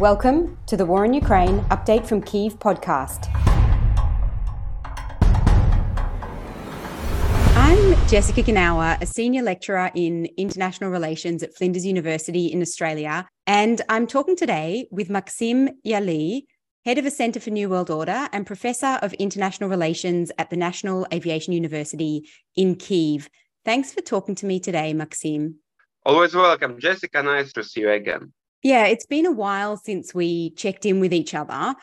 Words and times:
Welcome 0.00 0.56
to 0.64 0.78
the 0.78 0.86
War 0.86 1.04
in 1.04 1.12
Ukraine 1.12 1.60
Update 1.64 2.06
from 2.06 2.22
Kyiv 2.22 2.56
podcast. 2.56 3.28
I'm 7.54 8.08
Jessica 8.08 8.42
Genauer, 8.42 8.98
a 9.02 9.04
senior 9.04 9.42
lecturer 9.42 9.90
in 9.94 10.26
international 10.38 10.88
relations 10.88 11.42
at 11.42 11.54
Flinders 11.54 11.84
University 11.84 12.46
in 12.46 12.62
Australia, 12.62 13.28
and 13.46 13.82
I'm 13.90 14.06
talking 14.06 14.36
today 14.36 14.88
with 14.90 15.10
Maksym 15.10 15.68
Yali, 15.86 16.44
head 16.86 16.96
of 16.96 17.04
a 17.04 17.10
Centre 17.10 17.38
for 17.38 17.50
New 17.50 17.68
World 17.68 17.90
Order 17.90 18.30
and 18.32 18.46
professor 18.46 18.98
of 19.02 19.12
international 19.12 19.68
relations 19.68 20.32
at 20.38 20.48
the 20.48 20.56
National 20.56 21.06
Aviation 21.12 21.52
University 21.52 22.26
in 22.56 22.76
Kyiv. 22.76 23.28
Thanks 23.66 23.92
for 23.92 24.00
talking 24.00 24.34
to 24.36 24.46
me 24.46 24.60
today, 24.60 24.94
Maksym. 24.94 25.56
Always 26.06 26.34
welcome, 26.34 26.80
Jessica. 26.80 27.22
Nice 27.22 27.52
to 27.52 27.62
see 27.62 27.82
you 27.82 27.90
again. 27.90 28.32
Yeah, 28.62 28.86
it's 28.86 29.06
been 29.06 29.26
a 29.26 29.32
while 29.32 29.76
since 29.76 30.14
we 30.14 30.50
checked 30.50 30.84
in 30.84 31.00
with 31.00 31.14
each 31.14 31.34
other. 31.34 31.74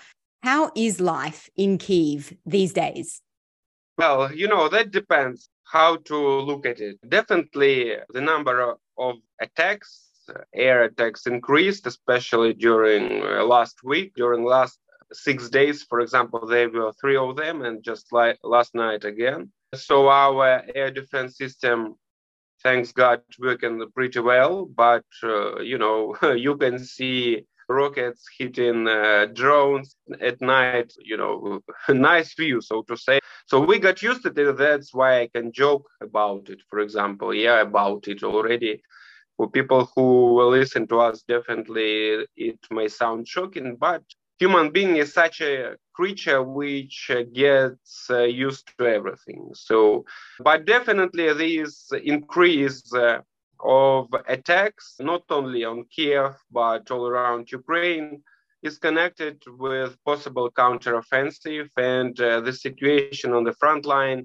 How 0.44 0.72
is 0.76 1.02
life 1.02 1.50
in 1.56 1.80
Kyiv 1.80 2.38
these 2.46 2.72
days? 2.72 3.22
Well, 3.98 4.32
you 4.32 4.48
know, 4.48 4.70
that 4.70 4.92
depends 4.92 5.50
how 5.64 5.98
to 6.06 6.18
look 6.18 6.68
at 6.68 6.80
it. 6.80 6.98
Definitely, 7.10 7.96
the 8.14 8.22
number 8.22 8.76
of 8.98 9.16
attacks, 9.42 10.04
air 10.54 10.84
attacks 10.84 11.26
increased, 11.26 11.88
especially 11.88 12.54
during 12.54 13.24
uh, 13.24 13.44
last 13.44 13.84
week, 13.84 14.14
during 14.16 14.44
last 14.44 14.78
six 15.12 15.50
days, 15.50 15.84
for 15.84 16.02
example, 16.02 16.46
there 16.46 16.70
were 16.70 16.94
three 17.02 17.18
of 17.18 17.36
them, 17.36 17.64
and 17.64 17.84
just 17.84 18.14
like 18.14 18.38
last 18.44 18.76
night 18.76 19.04
again. 19.04 19.52
So 19.74 20.10
our 20.10 20.64
air 20.76 20.92
defense 20.92 21.38
system 21.38 21.96
thanks 22.64 22.92
God, 22.92 23.22
working 23.40 23.84
pretty 23.94 24.20
well. 24.20 24.66
But 24.66 25.06
uh, 25.24 25.60
you 25.60 25.78
know, 25.78 26.16
you 26.36 26.58
can 26.58 26.80
see 26.80 27.46
rockets 27.70 28.26
hitting 28.38 28.88
uh, 28.88 29.28
drones 29.34 29.96
at 30.22 30.42
night. 30.42 30.94
You 31.00 31.18
know, 31.18 31.60
a 31.88 31.94
nice 32.12 32.34
view, 32.36 32.62
so 32.62 32.82
to 32.84 32.98
say. 32.98 33.20
So 33.48 33.62
we 33.62 33.80
got 33.80 34.02
used 34.02 34.24
to 34.24 34.30
it. 34.30 34.58
That's 34.58 34.94
why 34.94 35.22
I 35.22 35.30
can 35.34 35.52
joke 35.52 35.90
about 36.02 36.50
it. 36.50 36.60
For 36.70 36.80
example, 36.80 37.34
yeah, 37.34 37.62
about 37.62 38.08
it 38.08 38.24
already. 38.24 38.82
For 39.38 39.50
people 39.50 39.90
who 39.96 40.34
will 40.34 40.50
listen 40.50 40.88
to 40.88 41.00
us, 41.00 41.22
definitely 41.22 42.26
it 42.36 42.60
may 42.72 42.88
sound 42.88 43.28
shocking, 43.28 43.76
but 43.76 44.02
human 44.40 44.72
being 44.72 44.98
is 44.98 45.14
such 45.14 45.42
a 45.42 45.76
creature 45.98 46.44
which 46.44 46.98
uh, 47.10 47.24
gets 47.34 47.94
uh, 48.12 48.22
used 48.48 48.66
to 48.78 48.86
everything. 48.98 49.50
So 49.54 50.06
but 50.40 50.66
definitely 50.66 51.28
this 51.34 51.92
increase 52.04 52.94
uh, 52.94 53.20
of 53.60 54.04
attacks 54.28 54.96
not 55.00 55.24
only 55.38 55.62
on 55.72 55.86
kiev 55.94 56.36
but 56.52 56.84
all 56.92 57.06
around 57.08 57.52
ukraine 57.52 58.22
is 58.62 58.78
connected 58.78 59.38
with 59.66 59.98
possible 60.06 60.48
counteroffensive 60.52 61.70
and 61.78 62.14
uh, 62.20 62.42
the 62.42 62.54
situation 62.54 63.34
on 63.34 63.44
the 63.44 63.58
front 63.62 63.84
line 63.86 64.22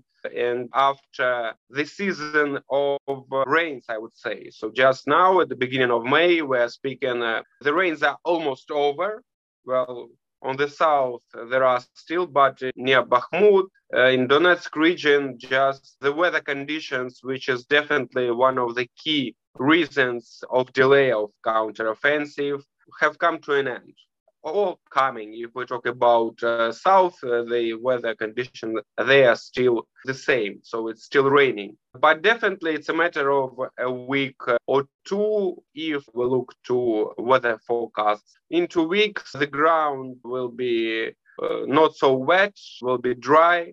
and 0.47 0.69
after 0.91 1.55
the 1.71 1.87
season 1.99 2.59
of 2.71 2.99
rains 3.47 3.87
i 3.89 3.99
would 4.03 4.17
say. 4.25 4.39
So 4.59 4.65
just 4.85 5.01
now 5.07 5.41
at 5.41 5.49
the 5.49 5.61
beginning 5.65 5.93
of 5.97 6.03
may 6.05 6.43
we're 6.43 6.69
speaking 6.81 7.19
uh, 7.23 7.43
the 7.67 7.75
rains 7.81 8.03
are 8.03 8.19
almost 8.25 8.71
over. 8.71 9.23
Well, 9.65 10.11
on 10.43 10.57
the 10.57 10.69
south, 10.69 11.23
there 11.51 11.65
are 11.65 11.81
still, 11.95 12.27
but 12.27 12.61
near 12.77 13.03
Bakhmut, 13.05 13.67
uh, 13.95 14.07
in 14.07 14.29
Donetsk 14.29 14.75
region, 14.77 15.39
just 15.39 15.97
the 16.01 16.13
weather 16.13 16.41
conditions, 16.41 17.21
which 17.23 17.49
is 17.49 17.65
definitely 17.65 18.31
one 18.31 18.59
of 18.59 18.75
the 18.75 18.89
key 18.97 19.35
reasons 19.59 20.43
of 20.51 20.73
delay 20.73 21.13
of 21.13 21.31
counteroffensive, 21.47 22.63
have 23.01 23.19
come 23.19 23.39
to 23.41 23.55
an 23.55 23.69
end 23.69 23.95
all 24.43 24.81
coming. 24.91 25.35
If 25.35 25.51
we 25.55 25.65
talk 25.65 25.87
about 25.87 26.43
uh, 26.43 26.73
south, 26.73 27.17
uh, 27.25 27.45
the 27.45 27.75
weather 27.81 28.15
condition 28.15 28.79
they 28.99 29.25
are 29.25 29.37
still 29.37 29.87
the 30.05 30.15
same, 30.15 30.61
so 30.63 30.89
it's 30.89 31.05
still 31.05 31.31
raining. 31.31 31.77
But 31.99 32.23
definitely, 32.23 32.75
it's 32.75 32.89
a 32.89 32.95
matter 32.95 33.31
of 33.31 33.59
a 33.79 33.91
week 33.91 34.41
or 34.67 34.85
two 35.05 35.63
if 35.75 36.05
we 36.15 36.25
look 36.25 36.55
to 36.65 37.13
weather 37.19 37.59
forecasts. 37.67 38.35
In 38.51 38.67
two 38.67 38.89
weeks, 38.89 39.33
the 39.33 39.47
ground 39.47 40.17
will 40.25 40.49
be 40.49 41.13
uh, 41.43 41.61
not 41.67 41.95
so 41.95 42.15
wet, 42.15 42.57
will 42.83 42.99
be 42.99 43.15
dry, 43.15 43.73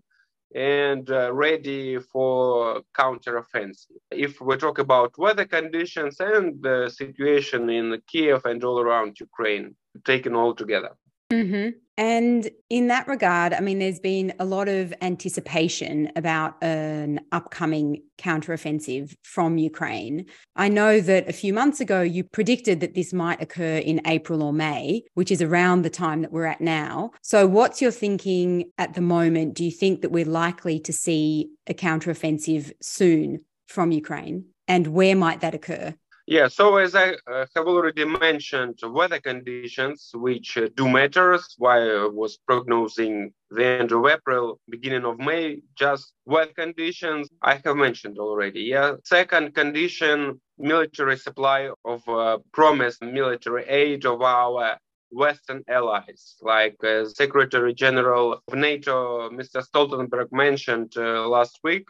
and 0.56 1.10
uh, 1.12 1.32
ready 1.34 2.00
for 2.00 2.82
counteroffensive. 2.98 3.92
If 4.12 4.42
we 4.42 4.58
talk 4.58 4.80
about 4.80 5.18
weather 5.18 5.46
conditions 5.46 6.20
and 6.20 6.62
the 6.62 6.90
situation 6.90 7.70
in 7.70 8.02
Kiev 8.08 8.46
and 8.46 8.64
all 8.64 8.80
around 8.80 9.20
Ukraine, 9.20 9.76
taken 10.06 10.36
all 10.36 10.56
together. 10.56 10.92
Mm-hmm. 11.32 11.78
And 12.00 12.50
in 12.70 12.88
that 12.88 13.10
regard, 13.10 13.52
I 13.54 13.60
mean, 13.60 13.80
there's 13.80 14.00
been 14.00 14.34
a 14.40 14.46
lot 14.46 14.70
of 14.70 14.94
anticipation 15.02 16.10
about 16.16 16.56
an 16.64 17.20
upcoming 17.34 18.04
counteroffensive 18.18 19.14
from 19.22 19.58
Ukraine. 19.58 20.26
I 20.56 20.70
know 20.70 21.02
that 21.02 21.28
a 21.28 21.34
few 21.34 21.54
months 21.54 21.82
ago, 21.82 22.02
you 22.02 22.24
predicted 22.24 22.80
that 22.80 22.94
this 22.94 23.12
might 23.12 23.42
occur 23.42 23.80
in 23.80 24.00
April 24.08 24.42
or 24.42 24.54
May, 24.54 25.04
which 25.16 25.30
is 25.30 25.42
around 25.42 25.82
the 25.82 25.90
time 25.90 26.22
that 26.22 26.32
we're 26.32 26.46
at 26.46 26.62
now. 26.62 27.12
So, 27.22 27.46
what's 27.46 27.82
your 27.82 27.92
thinking 27.92 28.72
at 28.78 28.94
the 28.94 29.02
moment? 29.02 29.56
Do 29.56 29.66
you 29.66 29.72
think 29.72 30.02
that 30.02 30.12
we're 30.12 30.24
likely 30.24 30.80
to 30.80 30.94
see 30.94 31.50
a 31.68 31.74
counteroffensive 31.74 32.72
soon 32.82 33.42
from 33.68 33.92
Ukraine? 33.92 34.46
And 34.70 34.88
where 34.88 35.18
might 35.18 35.42
that 35.42 35.54
occur? 35.54 35.96
Yeah, 36.30 36.48
so 36.48 36.78
as 36.78 36.94
I 36.94 37.16
uh, 37.26 37.48
have 37.56 37.66
already 37.66 38.06
mentioned, 38.06 38.78
weather 38.84 39.20
conditions, 39.20 40.12
which 40.14 40.58
uh, 40.58 40.70
do 40.76 40.88
matters, 40.88 41.56
why 41.58 41.78
I 41.82 42.06
was 42.06 42.38
prognosing 42.48 43.34
the 43.50 43.66
end 43.66 43.92
of 43.92 44.06
April, 44.06 44.60
beginning 44.70 45.06
of 45.06 45.18
May, 45.18 45.64
just 45.76 46.14
weather 46.28 46.54
conditions, 46.54 47.30
I 47.42 47.60
have 47.66 47.76
mentioned 47.76 48.20
already. 48.20 48.62
Yeah. 48.62 48.98
Second 49.06 49.56
condition, 49.56 50.40
military 50.60 51.18
supply 51.18 51.72
of 51.84 52.08
uh, 52.08 52.38
promised 52.54 53.02
military 53.02 53.64
aid 53.68 54.06
of 54.06 54.22
our 54.22 54.78
Western 55.10 55.64
allies, 55.68 56.36
like 56.42 56.78
uh, 56.84 57.06
Secretary 57.06 57.74
General 57.74 58.34
of 58.34 58.54
NATO, 58.54 59.32
Mr. 59.32 59.66
Stoltenberg, 59.68 60.32
mentioned 60.32 60.94
uh, 60.96 61.28
last 61.28 61.60
week. 61.64 61.88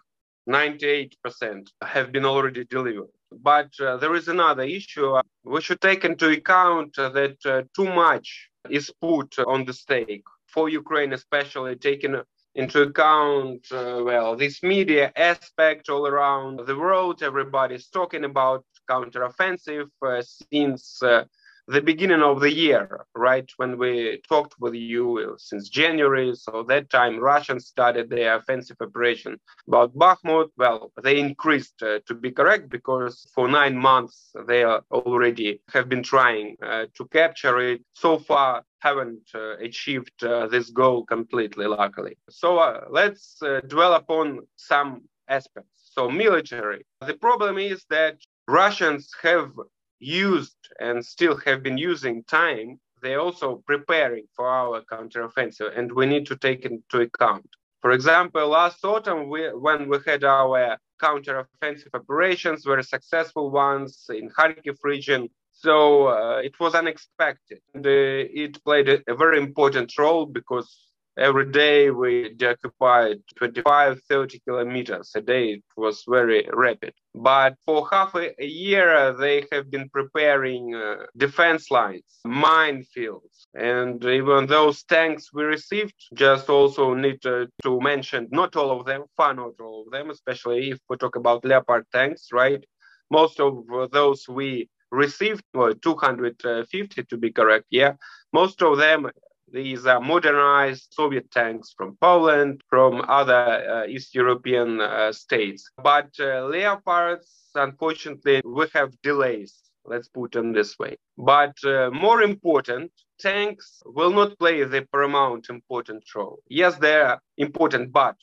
98% 0.48 1.68
have 1.84 2.14
been 2.14 2.26
already 2.26 2.64
delivered. 2.64 3.10
But 3.32 3.72
uh, 3.80 3.98
there 3.98 4.16
is 4.16 4.28
another 4.28 4.64
issue. 4.64 5.16
We 5.44 5.62
should 5.62 5.82
take 5.82 6.04
into 6.04 6.30
account 6.30 6.96
that 6.96 7.38
uh, 7.46 7.64
too 7.76 7.86
much 7.86 8.50
is 8.70 8.92
put 9.02 9.38
on 9.40 9.66
the 9.66 9.74
stake 9.74 10.24
for 10.48 10.70
Ukraine, 10.70 11.14
especially 11.14 11.76
taking 11.76 12.16
into 12.56 12.82
account, 12.82 13.66
uh, 13.72 14.02
well, 14.04 14.36
this 14.36 14.64
media 14.64 15.12
aspect 15.16 15.90
all 15.90 16.08
around 16.08 16.60
the 16.66 16.76
world. 16.76 17.22
Everybody's 17.22 17.88
talking 17.88 18.26
about 18.26 18.66
counteroffensive 18.90 19.90
uh, 20.02 20.22
since 20.52 21.02
uh, 21.04 21.26
the 21.70 21.82
beginning 21.82 22.24
of 22.24 22.40
the 22.40 22.52
year, 22.52 23.06
right? 23.14 23.48
When 23.58 23.78
we 23.78 24.22
talked 24.28 24.56
with 24.60 24.74
you 24.74 25.36
since 25.38 25.70
January, 25.70 26.34
so 26.36 26.64
that 26.68 26.90
time 26.90 27.20
Russians 27.20 27.68
started 27.68 28.10
their 28.10 28.36
offensive 28.38 28.78
operation 28.82 29.40
about 29.68 29.96
Bakhmut. 29.96 30.50
Well, 30.58 30.92
they 31.04 31.20
increased 31.20 31.84
uh, 31.84 32.00
to 32.08 32.16
be 32.16 32.32
correct 32.32 32.70
because 32.70 33.30
for 33.36 33.48
nine 33.48 33.78
months 33.78 34.32
they 34.48 34.66
already 34.66 35.62
have 35.72 35.88
been 35.88 36.02
trying 36.02 36.56
uh, 36.64 36.86
to 36.96 37.06
capture 37.10 37.60
it. 37.60 37.82
So 37.94 38.18
far, 38.18 38.64
haven't 38.80 39.30
uh, 39.36 39.58
achieved 39.58 40.24
uh, 40.24 40.48
this 40.48 40.72
goal 40.72 41.06
completely, 41.06 41.68
luckily. 41.68 42.18
So 42.30 42.58
uh, 42.58 42.86
let's 42.90 43.42
uh, 43.44 43.62
dwell 43.68 43.94
upon 43.94 44.40
some 44.56 45.04
aspects. 45.28 45.70
So 45.94 46.10
military. 46.10 46.86
The 47.06 47.14
problem 47.14 47.58
is 47.60 47.86
that 47.90 48.18
Russians 48.48 49.12
have 49.22 49.52
used 50.00 50.58
and 50.80 51.06
still 51.06 51.38
have 51.46 51.64
been 51.64 51.78
using 51.78 52.24
time, 52.24 52.80
they're 53.02 53.22
also 53.22 53.64
preparing 53.66 54.26
for 54.36 54.48
our 54.48 54.82
counteroffensive, 54.92 55.78
and 55.78 55.92
we 55.92 56.06
need 56.06 56.26
to 56.28 56.36
take 56.36 56.66
into 56.66 57.02
account. 57.02 57.48
For 57.82 57.92
example, 57.92 58.48
last 58.50 58.84
autumn, 58.84 59.30
we, 59.30 59.48
when 59.54 59.88
we 59.88 59.98
had 60.06 60.24
our 60.24 60.78
counteroffensive 61.02 61.94
operations, 61.94 62.66
very 62.66 62.84
successful 62.84 63.52
ones 63.52 64.06
in 64.10 64.30
Kharkiv 64.30 64.78
region, 64.84 65.30
so 65.52 66.08
uh, 66.08 66.42
it 66.44 66.60
was 66.60 66.76
unexpected. 66.76 67.60
And, 67.74 67.86
uh, 67.86 67.90
it 67.90 68.64
played 68.64 68.90
a, 68.90 69.02
a 69.08 69.16
very 69.16 69.38
important 69.38 69.98
role 69.98 70.26
because 70.26 70.89
every 71.20 71.52
day 71.52 71.90
we 71.90 72.36
occupied 72.44 73.18
25 73.38 74.02
30 74.10 74.40
kilometers 74.48 75.12
a 75.16 75.22
day. 75.22 75.54
It 75.54 75.64
was 75.76 76.04
very 76.08 76.48
rapid. 76.54 76.94
But 77.14 77.56
for 77.66 77.88
half 77.92 78.16
a 78.16 78.34
year 78.40 79.14
they 79.14 79.46
have 79.52 79.70
been 79.70 79.90
preparing 79.90 80.76
uh, 80.76 81.06
defense 81.18 81.70
lines 81.70 82.20
minefields. 82.26 83.48
And 83.54 84.04
even 84.04 84.48
those 84.48 84.84
tanks 84.84 85.34
we 85.34 85.44
received 85.44 85.96
just 86.14 86.50
also 86.50 86.94
need 86.94 87.22
to, 87.24 87.48
to 87.64 87.82
mention 87.82 88.28
not 88.32 88.56
all 88.56 88.80
of 88.80 88.86
them 88.86 89.04
far 89.18 89.34
not 89.34 89.54
all 89.60 89.84
of 89.86 89.92
them 89.92 90.10
especially 90.10 90.72
if 90.72 90.80
we 90.90 90.98
talk 90.98 91.16
about 91.16 91.46
leopard 91.46 91.86
tanks 91.92 92.30
right? 92.32 92.64
Most 93.12 93.40
of 93.40 93.66
those 93.92 94.28
we 94.30 94.70
received, 94.92 95.44
well, 95.54 95.74
250 95.74 97.04
to 97.04 97.18
be 97.18 97.32
correct, 97.32 97.66
yeah. 97.70 97.94
Most 98.34 98.62
of 98.62 98.78
them 98.78 99.10
these 99.52 99.86
are 99.86 100.00
modernized 100.00 100.88
Soviet 100.92 101.30
tanks 101.32 101.74
from 101.76 101.98
Poland, 102.02 102.62
from 102.70 103.04
other 103.08 103.34
uh, 103.34 103.88
East 103.88 104.16
European 104.16 104.82
uh, 104.82 105.12
states. 105.12 105.70
But 105.82 106.10
uh, 106.20 106.46
Leopards, 106.46 107.30
unfortunately, 107.56 108.42
we 108.46 108.66
have 108.74 109.00
delays. 109.02 109.56
Let's 109.86 110.08
put 110.08 110.34
them 110.34 110.54
this 110.54 110.78
way. 110.78 110.98
But 111.18 111.56
more 111.92 112.22
important, 112.22 112.92
tanks 113.20 113.82
will 113.86 114.12
not 114.12 114.38
play 114.38 114.64
the 114.64 114.86
paramount 114.92 115.50
important 115.50 116.04
role. 116.14 116.40
Yes, 116.48 116.76
they're 116.76 117.20
important, 117.38 117.92
but 117.92 118.16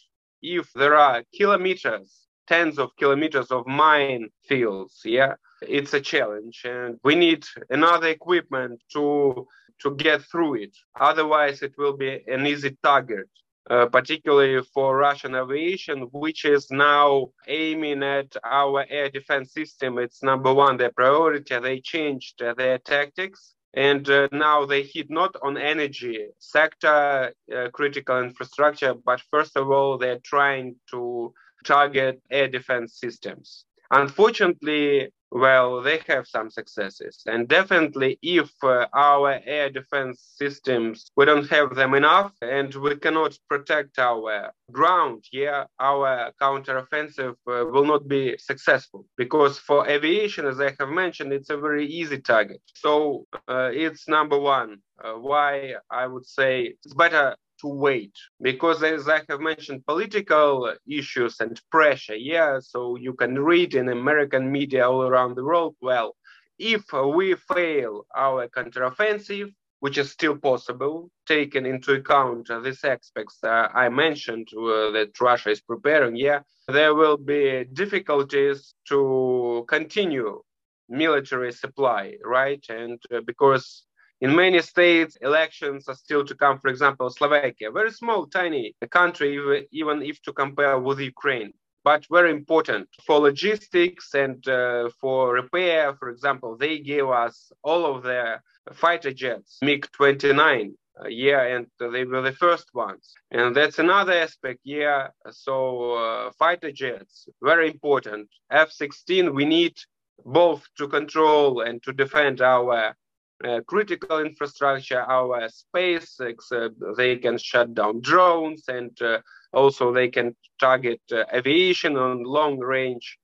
if 0.42 0.72
there 0.74 0.94
are 0.96 1.24
kilometers, 1.34 2.26
tens 2.46 2.78
of 2.78 2.94
kilometers 2.96 3.50
of 3.50 3.66
mine 3.66 4.28
fields, 4.48 5.00
yeah, 5.04 5.34
it's 5.62 5.94
a 5.94 6.00
challenge, 6.00 6.62
and 6.64 6.98
we 7.02 7.14
need 7.14 7.44
another 7.70 8.08
equipment 8.08 8.80
to 8.92 9.46
to 9.82 9.94
get 9.94 10.22
through 10.22 10.54
it. 10.54 10.76
Otherwise, 10.98 11.62
it 11.62 11.74
will 11.78 11.96
be 11.96 12.22
an 12.26 12.46
easy 12.46 12.76
target. 12.82 13.28
Uh, 13.68 13.84
particularly 13.84 14.62
for 14.72 14.96
Russian 14.96 15.34
aviation, 15.34 16.02
which 16.12 16.44
is 16.44 16.70
now 16.70 17.30
aiming 17.48 18.04
at 18.04 18.36
our 18.44 18.86
air 18.88 19.10
defense 19.10 19.52
system. 19.52 19.98
It's 19.98 20.22
number 20.22 20.54
one, 20.54 20.76
their 20.76 20.92
priority. 20.92 21.58
They 21.58 21.80
changed 21.80 22.40
their 22.56 22.78
tactics. 22.78 23.56
And 23.74 24.08
uh, 24.08 24.28
now 24.30 24.66
they 24.66 24.84
hit 24.84 25.10
not 25.10 25.34
on 25.42 25.58
energy 25.58 26.28
sector, 26.38 27.34
uh, 27.52 27.68
critical 27.72 28.20
infrastructure, 28.20 28.94
but 28.94 29.20
first 29.32 29.56
of 29.56 29.68
all, 29.68 29.98
they're 29.98 30.20
trying 30.20 30.76
to 30.92 31.34
target 31.64 32.22
air 32.30 32.46
defense 32.46 33.00
systems. 33.00 33.64
Unfortunately, 33.90 35.12
well, 35.30 35.82
they 35.82 36.00
have 36.06 36.26
some 36.26 36.50
successes. 36.50 37.22
And 37.26 37.48
definitely, 37.48 38.18
if 38.22 38.50
uh, 38.62 38.86
our 38.94 39.40
air 39.44 39.70
defense 39.70 40.34
systems, 40.36 41.10
we 41.16 41.24
don't 41.24 41.48
have 41.50 41.74
them 41.74 41.94
enough 41.94 42.32
and 42.40 42.74
we 42.74 42.96
cannot 42.96 43.36
protect 43.48 43.98
our 43.98 44.52
ground, 44.72 45.24
yeah, 45.32 45.64
our 45.80 46.32
counteroffensive 46.40 47.34
uh, 47.46 47.64
will 47.72 47.84
not 47.84 48.08
be 48.08 48.36
successful. 48.38 49.06
Because 49.16 49.58
for 49.58 49.88
aviation, 49.88 50.46
as 50.46 50.60
I 50.60 50.74
have 50.78 50.88
mentioned, 50.88 51.32
it's 51.32 51.50
a 51.50 51.56
very 51.56 51.86
easy 51.86 52.18
target. 52.18 52.60
So 52.74 53.26
uh, 53.48 53.70
it's 53.72 54.08
number 54.08 54.38
one. 54.38 54.78
Uh, 55.02 55.12
why 55.12 55.74
I 55.90 56.06
would 56.06 56.24
say 56.24 56.74
it's 56.82 56.94
better 56.94 57.36
to 57.60 57.68
wait. 57.68 58.12
Because 58.40 58.82
as 58.82 59.08
i 59.08 59.22
have 59.28 59.40
mentioned 59.40 59.86
political 59.86 60.72
issues 60.88 61.40
and 61.40 61.60
pressure 61.70 62.14
yeah 62.14 62.58
so 62.60 62.96
you 62.96 63.12
can 63.14 63.38
read 63.38 63.74
in 63.74 63.88
american 63.88 64.50
media 64.50 64.88
all 64.88 65.02
around 65.02 65.34
the 65.34 65.44
world 65.44 65.74
well 65.80 66.16
if 66.58 66.84
we 66.92 67.34
fail 67.54 68.06
our 68.16 68.48
counteroffensive 68.48 69.52
which 69.80 69.98
is 69.98 70.10
still 70.10 70.36
possible 70.36 71.10
taken 71.26 71.66
into 71.66 71.92
account 71.92 72.48
uh, 72.50 72.60
these 72.60 72.82
aspects 72.84 73.38
uh, 73.44 73.68
i 73.74 73.88
mentioned 73.88 74.48
uh, 74.56 74.90
that 74.90 75.10
russia 75.20 75.50
is 75.50 75.60
preparing 75.60 76.16
yeah 76.16 76.40
there 76.68 76.94
will 76.94 77.16
be 77.16 77.64
difficulties 77.72 78.74
to 78.88 79.64
continue 79.68 80.40
military 80.88 81.52
supply 81.52 82.14
right? 82.24 82.64
And 82.68 83.00
uh, 83.12 83.20
because 83.26 83.84
in 84.20 84.34
many 84.34 84.62
states, 84.62 85.16
elections 85.20 85.88
are 85.88 85.94
still 85.94 86.24
to 86.24 86.34
come. 86.34 86.58
For 86.58 86.68
example, 86.68 87.10
Slovakia, 87.10 87.70
very 87.70 87.90
small, 87.90 88.26
tiny 88.26 88.74
country, 88.90 89.66
even 89.72 90.02
if 90.02 90.22
to 90.22 90.32
compare 90.32 90.78
with 90.78 91.00
Ukraine, 91.00 91.52
but 91.84 92.06
very 92.10 92.30
important 92.30 92.88
for 93.06 93.18
logistics 93.20 94.14
and 94.14 94.46
uh, 94.48 94.88
for 95.00 95.34
repair. 95.34 95.94
For 95.96 96.08
example, 96.08 96.56
they 96.56 96.78
gave 96.78 97.08
us 97.08 97.52
all 97.62 97.84
of 97.84 98.02
their 98.02 98.42
fighter 98.72 99.12
jets, 99.12 99.58
MiG-29, 99.62 100.72
uh, 100.98 101.08
yeah, 101.08 101.42
and 101.42 101.66
they 101.78 102.04
were 102.04 102.22
the 102.22 102.32
first 102.32 102.68
ones. 102.72 103.12
And 103.30 103.54
that's 103.54 103.78
another 103.78 104.14
aspect, 104.14 104.60
yeah. 104.64 105.08
So 105.30 105.92
uh, 105.92 106.30
fighter 106.38 106.72
jets, 106.72 107.28
very 107.42 107.68
important. 107.68 108.28
F-16, 108.50 109.34
we 109.34 109.44
need 109.44 109.76
both 110.24 110.66
to 110.78 110.88
control 110.88 111.60
and 111.60 111.82
to 111.82 111.92
defend 111.92 112.40
our 112.40 112.96
uh, 113.44 113.60
critical 113.66 114.20
infrastructure, 114.20 115.00
our 115.00 115.48
space, 115.48 116.20
uh, 116.20 116.68
they 116.96 117.16
can 117.16 117.38
shut 117.38 117.74
down 117.74 118.00
drones 118.00 118.64
and 118.68 119.00
uh, 119.02 119.18
also 119.52 119.92
they 119.92 120.08
can 120.08 120.34
target 120.58 121.00
uh, 121.12 121.24
aviation 121.32 121.96
on 121.96 122.22
long 122.22 122.58
range. 122.58 123.18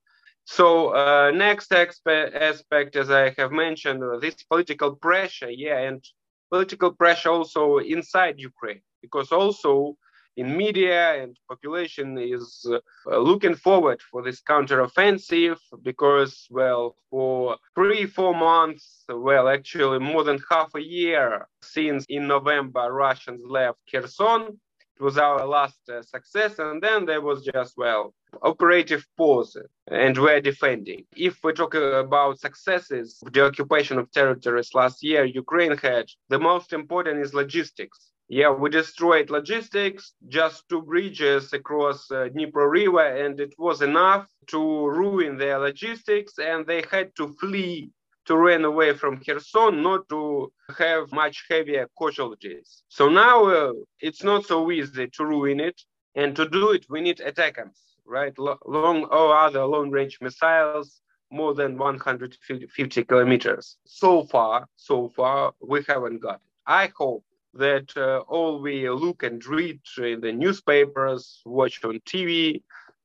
So 0.45 0.89
uh, 0.89 1.31
next 1.31 1.71
expe- 1.71 2.35
aspect, 2.35 2.95
as 2.95 3.09
I 3.09 3.33
have 3.37 3.51
mentioned, 3.51 4.03
this 4.21 4.43
political 4.43 4.95
pressure, 4.95 5.49
yeah, 5.49 5.79
and 5.79 6.03
political 6.51 6.91
pressure 6.91 7.29
also 7.29 7.77
inside 7.77 8.39
Ukraine, 8.39 8.81
because 9.01 9.31
also 9.31 9.97
in 10.35 10.57
media 10.57 11.21
and 11.21 11.37
population 11.47 12.17
is 12.17 12.65
uh, 12.69 13.17
looking 13.17 13.55
forward 13.55 14.01
for 14.01 14.23
this 14.23 14.41
counteroffensive 14.41 15.57
because, 15.83 16.47
well, 16.49 16.95
for 17.09 17.57
three, 17.75 18.05
four 18.05 18.33
months, 18.33 19.03
well, 19.09 19.47
actually 19.47 19.99
more 19.99 20.23
than 20.23 20.39
half 20.49 20.73
a 20.75 20.81
year 20.81 21.47
since 21.61 22.05
in 22.09 22.27
November 22.27 22.91
Russians 22.91 23.41
left 23.47 23.79
Kherson. 23.91 24.59
It 24.99 25.01
was 25.01 25.17
our 25.17 25.45
last 25.45 25.79
uh, 25.89 26.03
success, 26.03 26.59
and 26.59 26.81
then 26.81 27.05
there 27.05 27.21
was 27.21 27.43
just, 27.43 27.73
well, 27.77 28.13
operative 28.43 29.05
pause, 29.17 29.57
and 29.87 30.15
we're 30.17 30.39
defending. 30.39 31.05
If 31.15 31.43
we 31.43 31.51
talk 31.53 31.73
about 31.73 32.39
successes, 32.39 33.19
of 33.25 33.33
the 33.33 33.43
occupation 33.43 33.97
of 33.97 34.11
territories 34.11 34.69
last 34.75 35.03
year, 35.03 35.25
Ukraine 35.25 35.75
had, 35.77 36.05
the 36.29 36.37
most 36.37 36.73
important 36.73 37.19
is 37.21 37.33
logistics 37.33 38.12
yeah, 38.29 38.49
we 38.51 38.69
destroyed 38.69 39.29
logistics, 39.29 40.13
just 40.27 40.67
two 40.69 40.81
bridges 40.81 41.53
across 41.53 42.09
uh, 42.09 42.29
Dnipro 42.33 42.69
River, 42.69 43.05
and 43.05 43.39
it 43.39 43.53
was 43.57 43.81
enough 43.81 44.27
to 44.47 44.87
ruin 44.87 45.37
their 45.37 45.59
logistics, 45.59 46.33
and 46.39 46.65
they 46.65 46.83
had 46.89 47.15
to 47.17 47.33
flee 47.39 47.91
to 48.25 48.37
run 48.37 48.63
away 48.63 48.93
from 48.93 49.19
Kherson, 49.19 49.83
not 49.83 50.07
to 50.09 50.51
have 50.77 51.11
much 51.11 51.45
heavier 51.49 51.89
casualties. 52.01 52.83
So 52.87 53.09
now 53.09 53.45
uh, 53.45 53.73
it's 53.99 54.23
not 54.23 54.45
so 54.45 54.71
easy 54.71 55.07
to 55.07 55.25
ruin 55.25 55.59
it, 55.59 55.81
and 56.15 56.35
to 56.37 56.47
do 56.47 56.71
it, 56.71 56.85
we 56.89 57.01
need 57.01 57.17
ATACMS, 57.17 57.77
right? 58.05 58.33
Long 58.39 59.03
or 59.03 59.37
other 59.37 59.65
long-range 59.65 60.19
missiles, 60.21 61.01
more 61.29 61.53
than 61.53 61.77
150 61.77 63.03
kilometers. 63.03 63.77
So 63.85 64.23
far, 64.23 64.67
so 64.75 65.09
far, 65.09 65.53
we 65.59 65.83
haven't 65.87 66.19
got 66.19 66.35
it. 66.35 66.41
I 66.65 66.91
hope 66.95 67.25
that 67.53 67.95
uh, 67.95 68.19
all 68.27 68.59
we 68.59 68.89
look 68.89 69.23
and 69.23 69.45
read 69.45 69.79
in 69.97 70.21
the 70.21 70.31
newspapers, 70.31 71.41
watch 71.45 71.83
on 71.83 71.99
TV, 72.01 72.61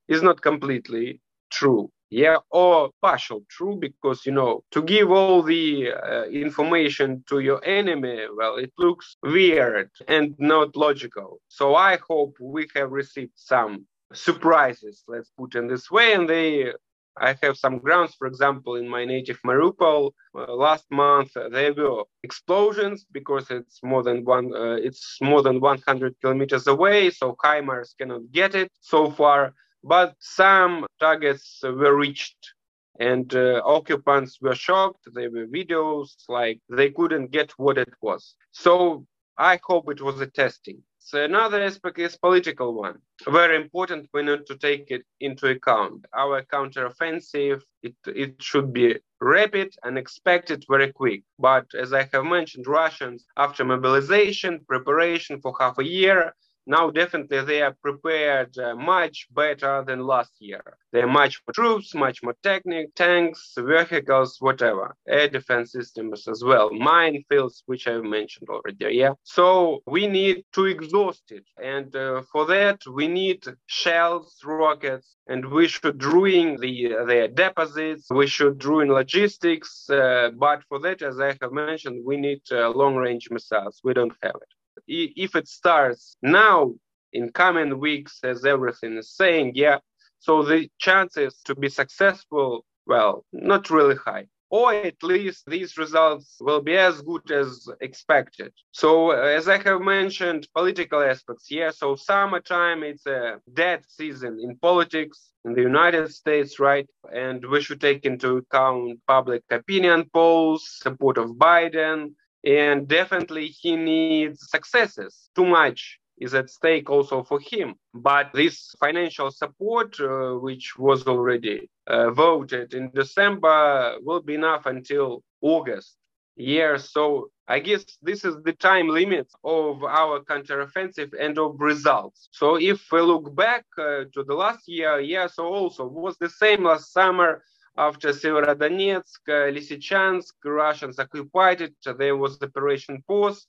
is 0.08 0.22
not 0.22 0.40
completely 0.40 1.20
true. 1.50 1.90
Yeah, 2.10 2.38
or 2.50 2.90
partial 3.02 3.44
true, 3.50 3.76
because 3.76 4.24
you 4.24 4.32
know, 4.32 4.64
to 4.70 4.80
give 4.80 5.10
all 5.10 5.42
the 5.42 5.92
uh, 5.92 6.24
information 6.24 7.22
to 7.28 7.40
your 7.40 7.62
enemy, 7.64 8.26
well, 8.34 8.56
it 8.56 8.72
looks 8.78 9.16
weird 9.22 9.90
and 10.06 10.34
not 10.38 10.74
logical. 10.74 11.40
So 11.48 11.74
I 11.74 11.98
hope 12.08 12.36
we 12.40 12.66
have 12.74 12.92
received 12.92 13.32
some 13.34 13.84
surprises, 14.14 15.04
let's 15.06 15.30
put 15.36 15.54
it 15.54 15.58
in 15.58 15.68
this 15.68 15.90
way, 15.90 16.14
and 16.14 16.26
they 16.26 16.72
I 17.20 17.36
have 17.42 17.56
some 17.56 17.78
grounds, 17.78 18.14
for 18.14 18.26
example, 18.26 18.76
in 18.76 18.88
my 18.88 19.04
native 19.04 19.40
Mariupol. 19.42 20.12
Uh, 20.34 20.54
last 20.54 20.86
month 20.90 21.36
uh, 21.36 21.48
there 21.48 21.72
were 21.74 22.04
explosions 22.22 23.04
because 23.10 23.50
it's 23.50 23.80
more 23.82 24.02
than 24.02 24.24
one. 24.24 24.54
Uh, 24.54 24.76
it's 24.76 25.18
more 25.20 25.42
than 25.42 25.60
100 25.60 26.14
kilometers 26.20 26.66
away, 26.66 27.10
so 27.10 27.36
HIMARS 27.44 27.96
cannot 27.98 28.30
get 28.32 28.54
it 28.54 28.70
so 28.80 29.10
far. 29.10 29.54
But 29.84 30.14
some 30.18 30.86
targets 30.98 31.60
were 31.62 31.96
reached, 31.96 32.54
and 32.98 33.32
uh, 33.34 33.62
occupants 33.64 34.38
were 34.40 34.54
shocked. 34.54 35.08
There 35.12 35.30
were 35.30 35.46
videos 35.46 36.10
like 36.28 36.60
they 36.68 36.90
couldn't 36.90 37.30
get 37.30 37.52
what 37.58 37.78
it 37.78 37.92
was. 38.02 38.34
So 38.50 39.06
I 39.36 39.60
hope 39.62 39.90
it 39.90 40.02
was 40.02 40.20
a 40.20 40.26
testing. 40.26 40.82
So 41.08 41.24
another 41.24 41.62
aspect 41.62 41.98
is 41.98 42.18
political 42.18 42.74
one. 42.74 42.98
Very 43.26 43.56
important, 43.56 44.10
we 44.12 44.22
need 44.22 44.44
to 44.44 44.58
take 44.58 44.90
it 44.90 45.06
into 45.20 45.46
account. 45.48 46.04
Our 46.14 46.42
counteroffensive, 46.42 47.62
it, 47.82 47.94
it 48.04 48.42
should 48.42 48.74
be 48.74 48.98
rapid 49.18 49.74
and 49.84 49.96
expected 49.96 50.66
very 50.68 50.92
quick. 50.92 51.22
But 51.38 51.64
as 51.74 51.94
I 51.94 52.06
have 52.12 52.26
mentioned, 52.26 52.66
Russians, 52.66 53.24
after 53.38 53.64
mobilization, 53.64 54.60
preparation 54.68 55.40
for 55.40 55.56
half 55.58 55.78
a 55.78 55.86
year, 55.86 56.34
now 56.68 56.90
definitely 56.90 57.40
they 57.40 57.62
are 57.62 57.74
prepared 57.82 58.56
uh, 58.58 58.74
much 58.74 59.26
better 59.30 59.82
than 59.86 60.00
last 60.00 60.32
year. 60.38 60.62
They 60.92 61.00
are 61.00 61.14
much 61.22 61.40
more 61.46 61.54
troops, 61.54 61.94
much 61.94 62.22
more 62.22 62.36
technique, 62.42 62.94
tanks, 62.94 63.54
vehicles, 63.56 64.36
whatever, 64.40 64.94
air 65.08 65.28
defense 65.28 65.72
systems 65.72 66.28
as 66.28 66.44
well, 66.44 66.70
minefields, 66.70 67.62
which 67.66 67.88
I 67.88 67.98
mentioned 67.98 68.48
already. 68.50 68.96
Yeah. 68.96 69.14
So 69.24 69.80
we 69.86 70.06
need 70.06 70.44
to 70.52 70.66
exhaust 70.66 71.24
it, 71.30 71.44
and 71.62 71.94
uh, 71.96 72.22
for 72.32 72.44
that 72.46 72.80
we 72.86 73.08
need 73.08 73.44
shells, 73.66 74.36
rockets, 74.44 75.16
and 75.26 75.44
we 75.50 75.68
should 75.68 76.02
ruin 76.04 76.56
the 76.60 76.74
their 77.06 77.28
deposits. 77.28 78.06
We 78.10 78.26
should 78.26 78.64
ruin 78.64 78.88
logistics. 78.88 79.88
Uh, 79.88 80.30
but 80.36 80.62
for 80.68 80.78
that, 80.80 81.02
as 81.02 81.18
I 81.20 81.36
have 81.40 81.52
mentioned, 81.52 82.04
we 82.04 82.16
need 82.16 82.42
uh, 82.52 82.70
long-range 82.70 83.28
missiles. 83.30 83.80
We 83.82 83.94
don't 83.94 84.16
have 84.22 84.36
it 84.36 84.57
if 84.88 85.36
it 85.36 85.48
starts 85.48 86.16
now 86.22 86.74
in 87.12 87.30
coming 87.32 87.78
weeks 87.78 88.18
as 88.22 88.44
everything 88.44 88.96
is 88.96 89.14
saying 89.14 89.52
yeah 89.54 89.78
so 90.18 90.42
the 90.42 90.68
chances 90.78 91.40
to 91.44 91.54
be 91.54 91.68
successful 91.68 92.64
well 92.86 93.24
not 93.32 93.70
really 93.70 93.96
high 93.96 94.26
or 94.50 94.72
at 94.72 95.02
least 95.02 95.44
these 95.46 95.76
results 95.76 96.36
will 96.40 96.62
be 96.62 96.76
as 96.76 97.02
good 97.02 97.30
as 97.30 97.68
expected. 97.80 98.52
So, 98.72 99.12
uh, 99.12 99.16
as 99.16 99.48
I 99.48 99.58
have 99.62 99.80
mentioned, 99.80 100.48
political 100.54 101.02
aspects, 101.02 101.50
yeah. 101.50 101.70
So, 101.70 101.96
summertime, 101.96 102.82
it's 102.82 103.06
a 103.06 103.40
dead 103.52 103.84
season 103.88 104.38
in 104.42 104.56
politics 104.56 105.32
in 105.44 105.52
the 105.54 105.62
United 105.62 106.12
States, 106.12 106.58
right? 106.58 106.88
And 107.12 107.44
we 107.44 107.60
should 107.60 107.80
take 107.80 108.04
into 108.06 108.38
account 108.38 109.00
public 109.06 109.42
opinion 109.50 110.08
polls, 110.12 110.66
support 110.82 111.18
of 111.18 111.30
Biden, 111.32 112.14
and 112.44 112.88
definitely 112.88 113.48
he 113.48 113.76
needs 113.76 114.50
successes. 114.50 115.30
Too 115.34 115.46
much 115.46 115.98
is 116.20 116.34
at 116.34 116.50
stake 116.50 116.90
also 116.90 117.22
for 117.22 117.40
him. 117.40 117.74
But 117.94 118.30
this 118.34 118.74
financial 118.80 119.30
support, 119.30 119.98
uh, 120.00 120.34
which 120.34 120.76
was 120.76 121.06
already 121.06 121.70
uh, 121.86 122.10
voted 122.10 122.74
in 122.74 122.90
December, 122.90 123.96
will 124.02 124.20
be 124.20 124.34
enough 124.34 124.66
until 124.66 125.22
August. 125.40 125.96
Yeah, 126.36 126.76
so 126.76 127.30
I 127.48 127.58
guess 127.58 127.84
this 128.00 128.24
is 128.24 128.36
the 128.44 128.52
time 128.52 128.88
limit 128.88 129.26
of 129.42 129.82
our 129.82 130.20
counteroffensive 130.20 131.12
and 131.18 131.36
of 131.36 131.56
results. 131.58 132.28
So 132.30 132.56
if 132.60 132.80
we 132.92 133.00
look 133.00 133.34
back 133.34 133.64
uh, 133.76 134.04
to 134.14 134.22
the 134.24 134.34
last 134.34 134.68
year, 134.68 135.00
yeah, 135.00 135.26
so 135.26 135.46
also 135.46 135.86
was 135.86 136.16
the 136.18 136.28
same 136.28 136.64
last 136.64 136.92
summer 136.92 137.42
after 137.78 138.08
Severodonetsk, 138.10 139.22
Lysychansk, 139.28 140.34
Russians 140.44 140.98
occupied 140.98 141.60
it. 141.60 141.74
There 141.96 142.16
was 142.16 142.38
Operation 142.42 143.02
Pause. 143.06 143.46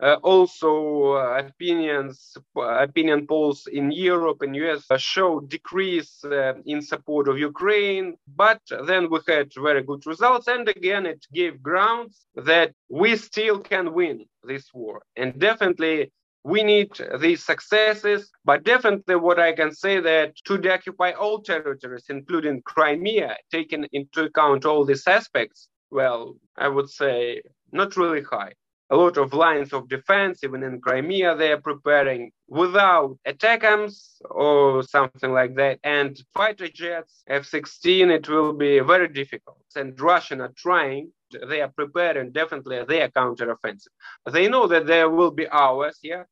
Uh, 0.00 0.16
also, 0.22 1.14
uh, 1.14 1.42
opinions, 1.44 2.36
opinion 2.56 3.26
polls 3.26 3.66
in 3.66 3.90
Europe 3.90 4.42
and 4.42 4.54
US 4.54 4.86
show 4.98 5.40
decrease 5.40 6.24
uh, 6.24 6.54
in 6.66 6.80
support 6.80 7.28
of 7.28 7.36
Ukraine. 7.36 8.16
But 8.28 8.60
then 8.86 9.10
we 9.10 9.18
had 9.26 9.52
very 9.54 9.82
good 9.82 10.06
results, 10.06 10.46
and 10.46 10.68
again, 10.68 11.04
it 11.04 11.26
gave 11.32 11.62
grounds 11.62 12.26
that 12.36 12.74
we 12.88 13.16
still 13.16 13.58
can 13.58 13.92
win 13.92 14.26
this 14.44 14.72
war. 14.72 15.02
And 15.16 15.38
definitely, 15.38 16.12
we 16.48 16.62
need 16.62 16.90
these 17.20 17.44
successes, 17.44 18.30
but 18.44 18.64
definitely 18.64 19.16
what 19.16 19.38
I 19.38 19.52
can 19.52 19.72
say 19.74 20.00
that 20.00 20.34
to 20.46 20.56
deoccupy 20.56 21.12
all 21.12 21.42
territories, 21.42 22.06
including 22.08 22.62
Crimea, 22.62 23.36
taking 23.50 23.86
into 23.92 24.24
account 24.24 24.64
all 24.64 24.84
these 24.86 25.06
aspects, 25.06 25.68
well, 25.90 26.36
I 26.56 26.68
would 26.68 26.88
say 26.88 27.42
not 27.70 27.96
really 27.98 28.22
high. 28.22 28.54
A 28.90 28.96
lot 28.96 29.18
of 29.18 29.34
lines 29.34 29.74
of 29.74 29.90
defense, 29.90 30.42
even 30.42 30.62
in 30.62 30.80
Crimea, 30.80 31.36
they 31.36 31.52
are 31.52 31.60
preparing 31.60 32.30
without 32.48 33.18
ATACMS 33.26 34.22
or 34.30 34.82
something 34.82 35.32
like 35.32 35.54
that. 35.56 35.78
And 35.84 36.18
fighter 36.32 36.68
jets, 36.68 37.22
F 37.26 37.44
16, 37.44 38.10
it 38.10 38.26
will 38.26 38.54
be 38.54 38.80
very 38.80 39.08
difficult. 39.08 39.62
And 39.76 40.00
Russian 40.00 40.40
are 40.40 40.54
trying 40.56 41.12
they 41.46 41.60
are 41.60 41.68
preparing 41.68 42.32
definitely 42.32 42.82
their 42.84 43.08
counteroffensive. 43.10 43.88
They 44.30 44.48
know 44.48 44.66
that 44.68 44.86
there 44.86 45.10
will 45.10 45.30
be 45.30 45.46
hours, 45.48 45.98
yeah, 46.02 46.24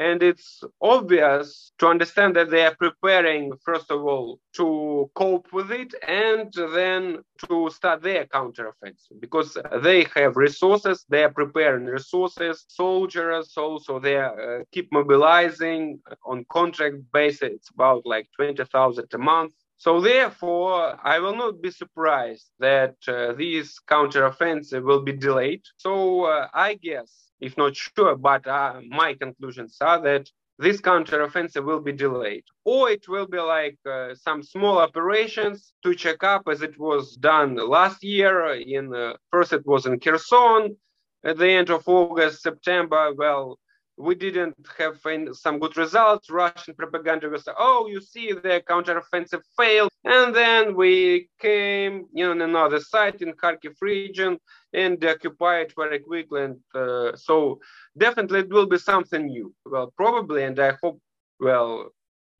and 0.00 0.22
it's 0.22 0.64
obvious 0.80 1.72
to 1.78 1.86
understand 1.86 2.34
that 2.34 2.48
they 2.48 2.64
are 2.64 2.74
preparing, 2.74 3.52
first 3.62 3.90
of 3.90 4.02
all, 4.02 4.40
to 4.56 5.10
cope 5.14 5.52
with 5.52 5.70
it 5.70 5.94
and 6.08 6.50
then 6.74 7.18
to 7.46 7.68
start 7.68 8.00
their 8.00 8.24
counteroffensive 8.24 9.20
because 9.20 9.58
they 9.82 10.06
have 10.14 10.36
resources, 10.36 11.04
they 11.10 11.22
are 11.22 11.32
preparing 11.42 11.84
resources, 11.84 12.64
soldiers 12.68 13.52
also, 13.58 14.00
they 14.00 14.16
are, 14.16 14.60
uh, 14.60 14.64
keep 14.72 14.90
mobilizing 14.90 16.00
on 16.24 16.46
contract 16.50 16.96
basis. 17.12 17.50
It's 17.56 17.70
about 17.70 18.06
like 18.06 18.26
20,000 18.36 19.06
a 19.12 19.18
month. 19.18 19.52
So 19.84 20.02
therefore, 20.02 20.98
I 21.02 21.20
will 21.20 21.34
not 21.34 21.62
be 21.62 21.70
surprised 21.70 22.50
that 22.58 22.96
uh, 23.08 23.32
this 23.32 23.78
counteroffensive 23.88 24.82
will 24.82 25.00
be 25.00 25.12
delayed. 25.12 25.62
So 25.78 26.24
uh, 26.24 26.48
I 26.52 26.74
guess 26.74 27.10
if 27.40 27.56
not 27.56 27.74
sure, 27.74 28.14
but 28.14 28.46
uh, 28.46 28.82
my 28.86 29.14
conclusions 29.14 29.78
are 29.80 29.98
that 30.02 30.28
this 30.58 30.82
counteroffensive 30.82 31.64
will 31.64 31.80
be 31.80 31.92
delayed. 31.92 32.44
Or 32.66 32.90
it 32.90 33.08
will 33.08 33.26
be 33.26 33.38
like 33.38 33.78
uh, 33.90 34.14
some 34.14 34.42
small 34.42 34.76
operations 34.76 35.72
to 35.82 35.94
check 35.94 36.22
up 36.22 36.42
as 36.52 36.60
it 36.60 36.78
was 36.78 37.16
done 37.16 37.56
last 37.56 38.04
year. 38.04 38.52
In 38.52 38.94
uh, 38.94 39.14
First, 39.32 39.54
it 39.54 39.66
was 39.66 39.86
in 39.86 39.98
Kherson 39.98 40.76
at 41.24 41.38
the 41.38 41.48
end 41.48 41.70
of 41.70 41.88
August, 41.88 42.42
September. 42.42 43.14
Well, 43.16 43.58
we 44.00 44.14
didn't 44.14 44.56
have 44.78 44.98
some 45.32 45.58
good 45.58 45.76
results. 45.76 46.30
Russian 46.30 46.74
propaganda 46.74 47.28
was, 47.28 47.46
oh, 47.58 47.86
you 47.86 48.00
see, 48.00 48.32
the 48.32 48.62
counteroffensive 48.68 49.42
failed. 49.56 49.90
And 50.04 50.34
then 50.34 50.74
we 50.74 51.28
came 51.38 52.06
you 52.12 52.24
know, 52.24 52.30
on 52.30 52.40
another 52.40 52.80
site 52.80 53.20
in 53.20 53.32
Kharkiv 53.34 53.74
region 53.80 54.38
and 54.72 55.04
occupied 55.04 55.72
very 55.76 55.98
quickly. 55.98 56.44
And 56.44 56.56
uh, 56.74 57.16
so 57.16 57.60
definitely 57.96 58.40
it 58.40 58.50
will 58.50 58.66
be 58.66 58.78
something 58.78 59.26
new. 59.26 59.54
Well, 59.66 59.92
probably, 59.96 60.44
and 60.44 60.58
I 60.58 60.72
hope, 60.82 61.00
well, 61.38 61.90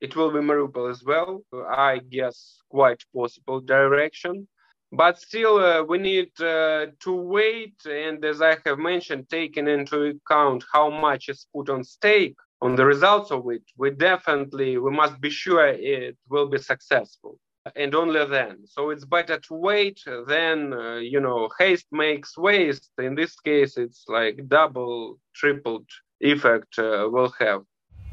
it 0.01 0.17
will 0.17 0.31
be 0.31 0.39
Mariupol 0.39 0.91
as 0.91 1.05
well. 1.05 1.43
I 1.53 1.99
guess 1.99 2.63
quite 2.71 3.03
possible 3.15 3.61
direction 3.61 4.49
but 4.93 5.19
still 5.21 5.59
uh, 5.59 5.83
we 5.83 5.99
need 5.99 6.31
uh, 6.41 6.87
to 7.01 7.13
wait 7.15 7.75
and 7.87 8.25
as 8.25 8.41
i 8.43 8.57
have 8.65 8.79
mentioned 8.79 9.29
taking 9.29 9.69
into 9.69 10.19
account 10.27 10.65
how 10.73 10.91
much 10.91 11.29
is 11.29 11.47
put 11.55 11.69
on 11.69 11.85
stake 11.85 12.37
on 12.63 12.77
the 12.77 12.85
results 12.85 13.31
of 13.31 13.45
it 13.51 13.63
we 13.77 13.91
definitely 13.91 14.79
we 14.79 14.91
must 14.91 15.21
be 15.21 15.31
sure 15.31 15.67
it 15.67 16.17
will 16.29 16.49
be 16.49 16.59
successful. 16.59 17.39
And 17.77 17.95
only 17.95 18.25
then. 18.27 18.67
So 18.67 18.89
it's 18.89 19.05
better 19.05 19.39
to 19.39 19.55
wait 19.55 20.01
than 20.27 20.73
uh, 20.73 20.97
you 20.97 21.21
know 21.21 21.51
haste 21.59 21.87
makes 21.93 22.37
waste. 22.39 22.91
In 22.99 23.15
this 23.15 23.39
case 23.39 23.77
it's 23.77 24.05
like 24.09 24.49
double 24.49 25.19
tripled 25.35 25.87
effect 26.21 26.79
uh, 26.79 27.09
will 27.11 27.33
have. 27.39 27.63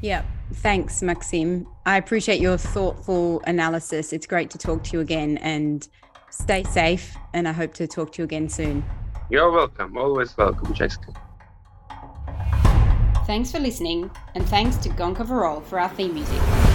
Yeah. 0.02 0.22
Thanks 0.54 1.00
Maksym. 1.00 1.66
I 1.86 1.96
appreciate 1.96 2.40
your 2.40 2.58
thoughtful 2.58 3.42
analysis. 3.46 4.12
It's 4.12 4.26
great 4.26 4.50
to 4.50 4.58
talk 4.58 4.84
to 4.84 4.92
you 4.92 5.00
again 5.00 5.38
and 5.38 5.86
Stay 6.30 6.64
safe, 6.64 7.16
and 7.34 7.48
I 7.48 7.52
hope 7.52 7.74
to 7.74 7.86
talk 7.86 8.12
to 8.12 8.22
you 8.22 8.24
again 8.24 8.48
soon. 8.48 8.84
You're 9.30 9.50
welcome. 9.50 9.96
Always 9.96 10.36
welcome, 10.36 10.72
Jessica. 10.74 11.12
Thanks 13.26 13.50
for 13.50 13.58
listening, 13.58 14.10
and 14.34 14.46
thanks 14.48 14.76
to 14.78 14.88
Gonka 14.90 15.26
Varol 15.26 15.62
for 15.64 15.78
our 15.78 15.88
theme 15.90 16.14
music. 16.14 16.67